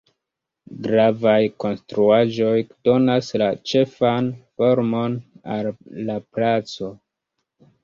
Gravaj 0.85 1.35
konstruaĵoj 1.63 2.55
donas 2.89 3.29
la 3.43 3.51
ĉefan 3.73 4.33
formon 4.57 5.21
al 5.59 5.71
la 6.11 6.19
placo. 6.35 6.93